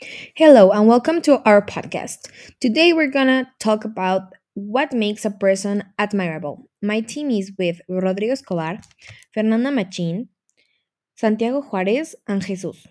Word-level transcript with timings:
Hello, 0.00 0.70
and 0.70 0.86
welcome 0.86 1.20
to 1.22 1.42
our 1.42 1.60
podcast. 1.60 2.30
Today, 2.60 2.92
we're 2.92 3.10
gonna 3.10 3.50
talk 3.58 3.84
about 3.84 4.32
what 4.54 4.92
makes 4.92 5.24
a 5.24 5.30
person 5.30 5.82
admirable. 5.98 6.70
My 6.80 7.00
team 7.00 7.30
is 7.32 7.50
with 7.58 7.80
Rodrigo 7.88 8.32
Escobar, 8.32 8.78
Fernanda 9.34 9.72
Machin, 9.72 10.28
Santiago 11.16 11.62
Juarez, 11.62 12.14
and 12.28 12.42
Jesus. 12.42 12.86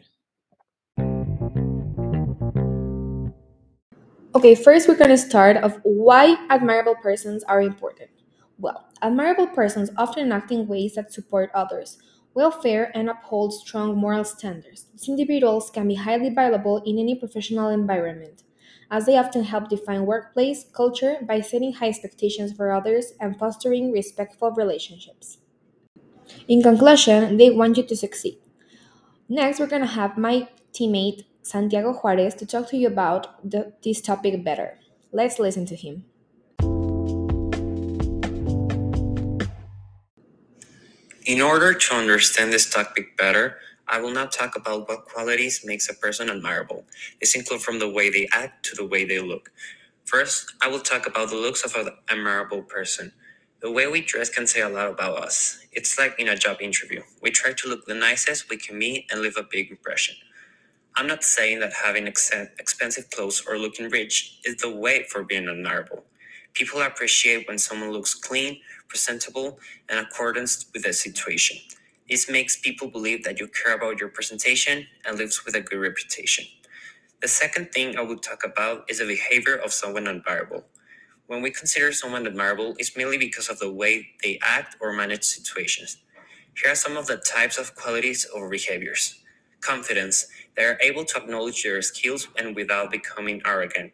Okay, 4.36 4.54
first 4.54 4.90
we're 4.90 4.98
gonna 5.00 5.18
start 5.18 5.56
of 5.58 5.80
why 5.84 6.36
admirable 6.50 6.96
persons 6.96 7.44
are 7.46 7.62
important. 7.62 8.12
Well, 8.60 8.86
admirable 9.02 9.48
persons 9.48 9.92
often 9.98 10.32
act 10.34 10.52
in 10.52 10.68
ways 10.68 10.96
that 10.96 11.14
support 11.14 11.52
others, 11.54 11.98
welfare, 12.38 12.92
and 12.96 13.10
uphold 13.10 13.54
strong 13.54 13.98
moral 13.98 14.24
standards. 14.24 14.86
These 14.94 15.10
individuals 15.10 15.70
can 15.70 15.90
be 15.90 15.96
highly 15.96 16.30
valuable 16.30 16.78
in 16.86 16.98
any 17.00 17.16
professional 17.16 17.68
environment, 17.70 18.44
as 18.90 19.06
they 19.08 19.18
often 19.18 19.44
help 19.44 19.70
define 19.70 20.06
workplace 20.06 20.64
culture 20.72 21.18
by 21.22 21.42
setting 21.42 21.74
high 21.74 21.90
expectations 21.90 22.54
for 22.54 22.72
others 22.72 23.14
and 23.20 23.38
fostering 23.38 23.92
respectful 23.92 24.52
relationships. 24.52 25.40
In 26.48 26.62
conclusion, 26.64 27.38
they 27.38 27.50
want 27.52 27.78
you 27.78 27.84
to 27.84 27.96
succeed. 27.96 28.38
Next, 29.30 29.60
we're 29.60 29.68
going 29.68 29.84
to 29.84 29.88
have 29.88 30.18
my 30.18 30.50
teammate 30.74 31.26
Santiago 31.44 31.94
Juarez 31.94 32.36
to 32.36 32.46
talk 32.48 32.70
to 32.70 32.78
you 32.78 32.88
about 32.88 33.50
the, 33.50 33.74
this 33.84 34.02
topic 34.02 34.44
better. 34.44 34.80
Let's 35.12 35.40
listen 35.40 35.66
to 35.68 35.76
him. 35.76 36.06
In 41.28 41.42
order 41.42 41.76
to 41.76 41.96
understand 41.96 42.54
this 42.54 42.70
topic 42.70 43.18
better, 43.18 43.60
I 43.88 44.02
will 44.02 44.12
now 44.12 44.28
talk 44.28 44.58
about 44.58 44.90
what 44.90 45.06
qualities 45.06 45.62
makes 45.66 45.90
a 45.90 45.96
person 45.96 46.32
admirable. 46.32 46.86
This 47.22 47.36
include 47.36 47.62
from 47.62 47.80
the 47.80 47.90
way 47.90 48.10
they 48.12 48.30
act 48.34 48.66
to 48.68 48.78
the 48.78 48.88
way 48.88 49.06
they 49.06 49.20
look. 49.20 49.52
First, 50.06 50.54
I 50.62 50.70
will 50.70 50.82
talk 50.82 51.08
about 51.08 51.30
the 51.30 51.38
looks 51.38 51.64
of 51.66 51.76
an 51.76 51.92
admirable 52.10 52.64
person. 52.64 53.14
The 53.62 53.72
way 53.72 53.88
we 53.88 54.02
dress 54.02 54.30
can 54.30 54.48
say 54.48 54.62
a 54.62 54.70
lot 54.70 54.90
about 54.92 55.20
us. 55.24 55.60
It's 55.74 56.00
like 56.00 56.16
in 56.20 56.30
a 56.30 56.38
job 56.38 56.58
interview. 56.62 57.04
We 57.22 57.32
try 57.32 57.54
to 57.54 57.70
look 57.70 57.86
the 57.88 57.96
nicest 57.96 58.50
we 58.50 58.58
can 58.58 58.80
be 58.80 59.08
and 59.12 59.22
leave 59.22 59.38
a 59.38 59.44
big 59.50 59.72
impression. 59.72 60.16
I'm 60.98 61.08
not 61.08 61.24
saying 61.24 61.62
that 61.62 61.74
having 61.86 62.08
ex- 62.08 62.32
expensive 62.60 63.12
clothes 63.12 63.44
or 63.48 63.58
looking 63.60 63.90
rich 63.92 64.40
is 64.46 64.58
the 64.58 64.72
way 64.76 65.06
for 65.12 65.24
being 65.24 65.50
admirable. 65.50 66.06
People 66.58 66.82
appreciate 66.84 67.48
when 67.48 67.60
someone 67.60 67.92
looks 67.92 68.16
clean, 68.16 68.62
presentable, 68.90 69.60
and 69.90 70.00
accordance 70.00 70.68
with 70.74 70.84
the 70.84 70.94
situation. 70.94 71.58
This 72.10 72.30
makes 72.30 72.60
people 72.60 72.90
believe 72.90 73.24
that 73.26 73.40
you 73.40 73.48
care 73.50 73.76
about 73.76 74.00
your 74.02 74.10
presentation 74.10 74.88
and 75.06 75.18
lives 75.20 75.46
with 75.46 75.56
a 75.56 75.62
good 75.62 75.80
reputation. 75.80 76.46
The 77.22 77.30
second 77.30 77.72
thing 77.74 77.98
I 77.98 78.02
will 78.04 78.20
talk 78.20 78.44
about 78.46 78.86
is 78.90 79.00
the 79.00 79.06
behavior 79.08 79.56
of 79.56 79.74
someone 79.74 80.08
admirable. 80.08 80.66
When 81.28 81.42
we 81.42 81.52
consider 81.52 81.94
someone 81.94 82.28
admirable, 82.28 82.76
it's 82.80 82.98
mainly 82.98 83.18
because 83.18 83.50
of 83.50 83.60
the 83.60 83.72
way 83.72 84.10
they 84.24 84.40
act 84.44 84.78
or 84.82 84.94
manage 84.94 85.24
situations. 85.26 85.98
Here 86.62 86.74
are 86.74 86.76
some 86.76 86.98
of 86.98 87.08
the 87.08 87.18
types 87.18 87.58
of 87.60 87.76
qualities 87.76 88.28
or 88.34 88.50
behaviors. 88.50 89.22
Confidence. 89.62 90.28
They 90.58 90.66
are 90.66 90.80
able 90.82 91.06
to 91.06 91.18
acknowledge 91.20 91.64
their 91.64 91.82
skills 91.82 92.30
and 92.38 92.56
without 92.56 92.92
becoming 92.92 93.42
arrogant. 93.46 93.94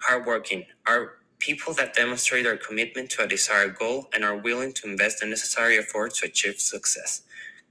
Hardworking 0.00 0.66
are 0.86 1.14
people 1.42 1.74
that 1.74 1.94
demonstrate 1.94 2.44
their 2.44 2.58
commitment 2.58 3.10
to 3.12 3.24
a 3.24 3.28
desired 3.28 3.76
goal 3.78 4.08
and 4.14 4.24
are 4.24 4.38
willing 4.38 4.72
to 4.74 4.88
invest 4.88 5.20
the 5.20 5.26
necessary 5.26 5.78
effort 5.78 6.14
to 6.16 6.26
achieve 6.26 6.60
success. 6.60 7.22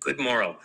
Good 0.02 0.20
moral. 0.20 0.58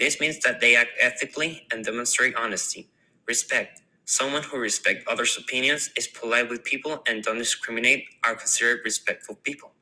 This 0.00 0.20
means 0.20 0.40
that 0.40 0.60
they 0.62 0.76
act 0.76 0.92
ethically 1.00 1.66
and 1.72 1.84
demonstrate 1.84 2.36
honesty. 2.36 2.90
Respect. 3.28 3.82
Someone 4.06 4.44
who 4.44 4.58
respects 4.58 5.04
others' 5.08 5.38
opinions, 5.38 5.90
is 5.98 6.08
polite 6.08 6.50
with 6.50 6.64
people, 6.64 7.02
and 7.08 7.24
don't 7.24 7.38
discriminate 7.38 8.06
are 8.24 8.36
considered 8.36 8.80
respectful 8.84 9.36
people. 9.44 9.72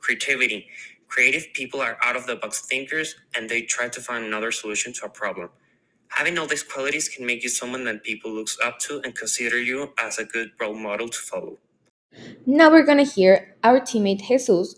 Creativity. 0.00 0.68
Creative 1.08 1.46
people 1.54 1.80
are 1.82 1.98
out 2.04 2.16
of 2.16 2.26
the 2.26 2.36
box 2.36 2.62
thinkers 2.66 3.16
and 3.36 3.48
they 3.50 3.62
try 3.62 3.88
to 3.90 4.00
find 4.02 4.24
another 4.26 4.52
solution 4.52 4.92
to 4.94 5.06
a 5.06 5.10
problem. 5.10 5.50
Having 6.10 6.38
all 6.38 6.48
these 6.48 6.64
qualities 6.64 7.08
can 7.10 7.26
make 7.26 7.44
you 7.44 7.50
someone 7.50 7.84
that 7.86 8.04
people 8.04 8.32
looks 8.32 8.58
up 8.64 8.80
to 8.80 9.00
and 9.04 9.14
consider 9.16 9.60
you 9.60 9.92
as 10.00 10.18
a 10.18 10.24
good 10.24 10.52
role 10.60 10.74
model 10.76 11.08
to 11.08 11.18
follow. 11.18 11.58
Now 12.46 12.70
we're 12.70 12.84
gonna 12.86 13.04
hear 13.04 13.54
our 13.62 13.80
teammate 13.80 14.26
Jesus. 14.26 14.74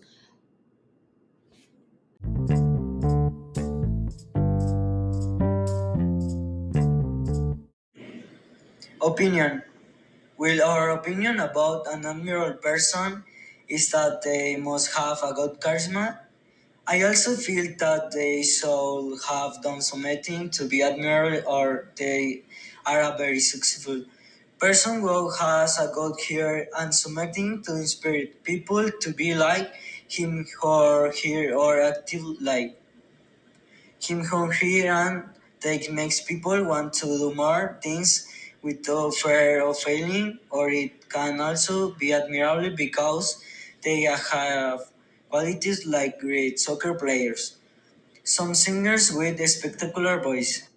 Opinion. 9.00 9.62
Well, 10.38 10.62
our 10.62 10.90
opinion 10.90 11.40
about 11.40 11.86
an 11.88 12.06
admirable 12.06 12.58
person 12.58 13.24
is 13.68 13.90
that 13.92 14.22
they 14.22 14.56
must 14.56 14.96
have 14.96 15.18
a 15.22 15.34
good 15.34 15.60
charisma. 15.60 16.18
I 16.86 17.02
also 17.04 17.36
feel 17.36 17.74
that 17.78 18.12
they 18.12 18.42
should 18.42 19.18
have 19.28 19.62
done 19.62 19.82
something 19.82 20.50
to 20.50 20.64
be 20.66 20.82
admirable 20.82 21.42
or 21.48 21.88
they 21.96 22.42
are 22.86 23.00
a 23.02 23.16
very 23.18 23.40
successful 23.40 24.04
person 24.62 25.00
who 25.00 25.30
has 25.40 25.78
a 25.80 25.88
good 25.98 26.16
heart 26.28 26.68
and 26.78 26.94
something 26.94 27.62
to 27.64 27.72
inspire 27.76 28.26
people 28.44 28.90
to 29.02 29.12
be 29.12 29.34
like 29.34 29.72
him 30.08 30.46
or 30.62 31.12
her 31.22 31.54
or 31.64 31.80
active 31.82 32.24
like 32.40 32.78
him 34.00 34.20
or 34.32 34.52
her 34.52 34.86
and 35.00 35.24
that 35.62 35.92
makes 35.92 36.20
people 36.20 36.64
want 36.64 36.92
to 36.92 37.06
do 37.06 37.34
more 37.34 37.78
things 37.82 38.26
without 38.62 39.14
fear 39.14 39.64
of 39.66 39.78
failing 39.78 40.38
or 40.50 40.70
it 40.70 41.08
can 41.08 41.40
also 41.40 41.92
be 41.94 42.12
admirable 42.12 42.74
because 42.76 43.42
they 43.82 44.02
have 44.02 44.80
qualities 45.30 45.86
like 45.86 46.20
great 46.20 46.58
soccer 46.60 46.94
players. 46.94 47.56
Some 48.24 48.54
singers 48.54 49.12
with 49.12 49.40
a 49.40 49.48
spectacular 49.48 50.20
voice 50.20 50.68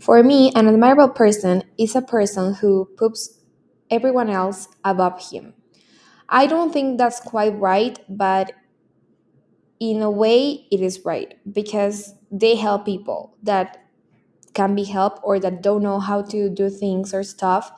For 0.00 0.22
me, 0.22 0.52
an 0.54 0.66
admirable 0.68 1.08
person 1.08 1.62
is 1.78 1.94
a 1.94 2.02
person 2.02 2.54
who 2.54 2.86
puts 2.96 3.38
everyone 3.90 4.30
else 4.30 4.68
above 4.84 5.30
him. 5.30 5.54
I 6.28 6.46
don't 6.46 6.72
think 6.72 6.98
that's 6.98 7.20
quite 7.20 7.58
right, 7.58 7.98
but 8.08 8.52
in 9.80 10.02
a 10.02 10.10
way, 10.10 10.66
it 10.70 10.80
is 10.80 11.04
right 11.04 11.38
because 11.52 12.14
they 12.30 12.56
help 12.56 12.84
people 12.84 13.36
that 13.42 13.84
can 14.54 14.74
be 14.74 14.84
helped 14.84 15.20
or 15.24 15.40
that 15.40 15.62
don't 15.62 15.82
know 15.82 16.00
how 16.00 16.22
to 16.22 16.50
do 16.50 16.70
things 16.70 17.14
or 17.14 17.22
stuff, 17.22 17.72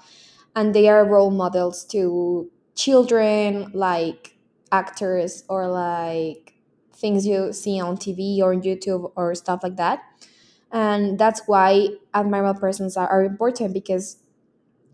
and 0.57 0.75
they 0.75 0.89
are 0.89 1.05
role 1.07 1.31
models 1.31 1.85
to 1.87 2.51
children, 2.77 3.71
like 3.75 4.37
actors 4.73 5.45
or 5.49 5.69
like 5.69 6.55
things 6.95 7.27
you 7.27 7.53
see 7.53 7.81
on 7.81 7.97
TV 7.97 8.43
or 8.43 8.55
YouTube 8.55 9.13
or 9.17 9.35
stuff 9.35 9.61
like 9.63 9.77
that. 9.77 10.01
And 10.73 11.19
that's 11.19 11.43
why 11.47 11.89
admirable 12.15 12.59
persons 12.61 12.97
are, 12.97 13.09
are 13.09 13.25
important 13.25 13.75
because 13.75 14.19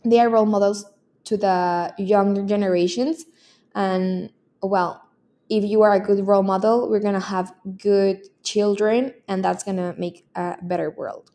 they 0.04 0.20
are 0.20 0.28
role 0.28 0.46
models 0.46 0.86
to 1.24 1.36
the 1.36 1.94
younger 1.98 2.44
generations. 2.44 3.24
And 3.74 4.32
well 4.62 5.02
if 5.48 5.64
you 5.64 5.82
are 5.82 5.92
a 5.92 6.00
good 6.00 6.26
role 6.26 6.42
model 6.42 6.90
we're 6.90 7.00
gonna 7.00 7.20
have 7.20 7.54
good 7.78 8.26
children 8.42 9.14
and 9.28 9.44
that's 9.44 9.62
gonna 9.62 9.94
make 9.98 10.26
a 10.34 10.56
better 10.62 10.90
world 10.90 11.30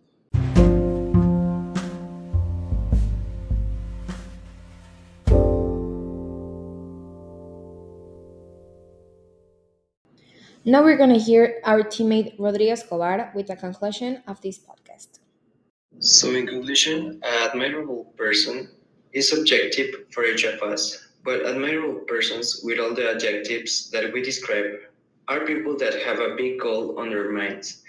now 10.65 10.83
we're 10.83 10.97
gonna 10.97 11.17
hear 11.17 11.59
our 11.65 11.81
teammate 11.83 12.35
rodrigo 12.37 12.71
escobar 12.73 13.31
with 13.35 13.47
the 13.47 13.55
conclusion 13.55 14.21
of 14.27 14.39
this 14.41 14.59
podcast 14.59 15.19
So, 15.99 16.31
in 16.35 16.47
conclusion, 16.47 16.97
an 17.23 17.49
admirable 17.49 18.05
person 18.17 18.69
is 19.13 19.29
subjective 19.29 19.89
for 20.13 20.23
each 20.25 20.43
of 20.43 20.61
us, 20.61 20.81
but 21.23 21.45
admirable 21.45 22.01
persons, 22.13 22.61
with 22.63 22.79
all 22.79 22.93
the 22.93 23.07
adjectives 23.15 23.89
that 23.91 24.11
we 24.13 24.21
describe, 24.21 24.71
are 25.27 25.45
people 25.45 25.77
that 25.77 25.95
have 26.07 26.19
a 26.19 26.35
big 26.35 26.59
goal 26.59 26.99
on 26.99 27.09
their 27.11 27.31
minds, 27.31 27.83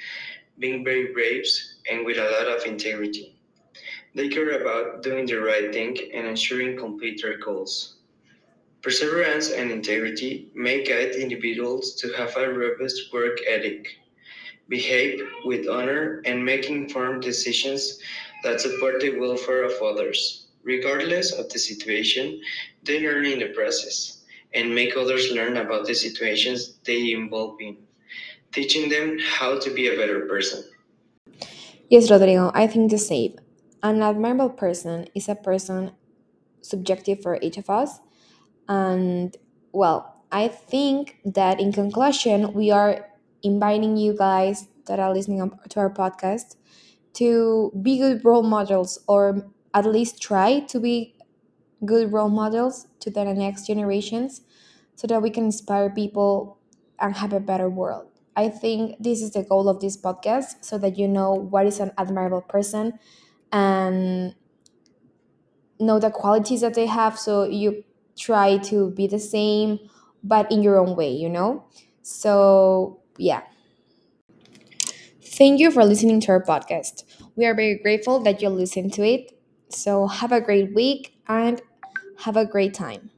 being 0.58 0.84
very 0.84 1.12
brave 1.12 1.44
and 1.90 2.04
with 2.06 2.18
a 2.18 2.28
lot 2.36 2.48
of 2.54 2.66
integrity. 2.66 3.26
They 4.14 4.28
care 4.28 4.52
about 4.60 5.02
doing 5.02 5.26
the 5.26 5.40
right 5.40 5.72
thing 5.72 5.96
and 6.14 6.26
ensuring 6.26 6.76
complete 6.78 7.22
their 7.22 7.38
goals. 7.38 8.01
Perseverance 8.82 9.50
and 9.50 9.70
integrity 9.70 10.50
may 10.54 10.82
guide 10.82 11.14
individuals 11.14 11.94
to 11.96 12.12
have 12.14 12.36
a 12.36 12.52
robust 12.52 13.12
work 13.12 13.38
ethic 13.48 13.86
behave 14.68 15.20
with 15.44 15.68
honor, 15.68 16.22
and 16.24 16.44
make 16.44 16.70
informed 16.70 17.22
decisions 17.22 17.98
that 18.42 18.60
support 18.60 19.00
the 19.00 19.18
welfare 19.18 19.64
of 19.64 19.72
others. 19.82 20.46
Regardless 20.64 21.32
of 21.32 21.48
the 21.50 21.58
situation, 21.58 22.40
they 22.82 23.00
learn 23.00 23.26
in 23.26 23.40
the 23.40 23.48
process 23.48 24.22
and 24.54 24.74
make 24.74 24.96
others 24.96 25.30
learn 25.32 25.56
about 25.56 25.86
the 25.86 25.94
situations 25.94 26.78
they 26.84 27.12
involve 27.12 27.56
in, 27.60 27.76
teaching 28.52 28.88
them 28.88 29.18
how 29.20 29.58
to 29.58 29.70
be 29.70 29.88
a 29.88 29.96
better 29.96 30.20
person. 30.26 30.62
yes 31.94 32.10
rodrigo 32.10 32.44
i 32.62 32.66
think 32.66 32.90
the 32.90 33.02
same 33.12 33.32
an 33.82 34.02
admirable 34.02 34.52
person 34.64 34.96
is 35.14 35.28
a 35.28 35.34
person 35.34 35.90
subjective 36.62 37.20
for 37.20 37.38
each 37.42 37.58
of 37.58 37.68
us. 37.68 38.00
And 38.68 39.36
well, 39.72 40.24
I 40.30 40.48
think 40.48 41.18
that 41.24 41.60
in 41.60 41.72
conclusion, 41.72 42.52
we 42.54 42.70
are 42.70 43.08
inviting 43.42 43.96
you 43.96 44.16
guys 44.16 44.68
that 44.86 44.98
are 44.98 45.12
listening 45.12 45.50
to 45.68 45.80
our 45.80 45.90
podcast 45.90 46.56
to 47.14 47.72
be 47.82 47.98
good 47.98 48.24
role 48.24 48.42
models 48.42 48.98
or 49.08 49.46
at 49.74 49.86
least 49.86 50.20
try 50.22 50.60
to 50.60 50.80
be 50.80 51.14
good 51.84 52.12
role 52.12 52.28
models 52.30 52.86
to 53.00 53.10
the 53.10 53.24
next 53.24 53.66
generations 53.66 54.42
so 54.96 55.06
that 55.06 55.22
we 55.22 55.30
can 55.30 55.44
inspire 55.46 55.90
people 55.90 56.58
and 57.00 57.16
have 57.16 57.32
a 57.32 57.40
better 57.40 57.68
world. 57.68 58.08
I 58.36 58.48
think 58.48 58.96
this 59.00 59.22
is 59.22 59.32
the 59.32 59.42
goal 59.42 59.68
of 59.68 59.80
this 59.80 59.96
podcast 59.96 60.64
so 60.64 60.78
that 60.78 60.98
you 60.98 61.08
know 61.08 61.32
what 61.34 61.66
is 61.66 61.80
an 61.80 61.92
admirable 61.98 62.42
person 62.42 62.98
and 63.52 64.34
know 65.80 65.98
the 65.98 66.10
qualities 66.10 66.60
that 66.60 66.74
they 66.74 66.86
have 66.86 67.18
so 67.18 67.44
you 67.44 67.82
try 68.18 68.58
to 68.58 68.90
be 68.90 69.06
the 69.06 69.18
same 69.18 69.78
but 70.24 70.50
in 70.52 70.62
your 70.62 70.78
own 70.78 70.96
way, 70.96 71.10
you 71.12 71.28
know? 71.28 71.64
So, 72.02 73.00
yeah. 73.18 73.42
Thank 75.24 75.60
you 75.60 75.70
for 75.70 75.84
listening 75.84 76.20
to 76.20 76.32
our 76.32 76.42
podcast. 76.42 77.04
We 77.36 77.46
are 77.46 77.54
very 77.54 77.78
grateful 77.78 78.20
that 78.20 78.42
you 78.42 78.48
listen 78.48 78.90
to 78.90 79.02
it. 79.04 79.32
So, 79.70 80.06
have 80.06 80.32
a 80.32 80.40
great 80.40 80.74
week 80.74 81.14
and 81.28 81.62
have 82.20 82.36
a 82.36 82.46
great 82.46 82.74
time. 82.74 83.11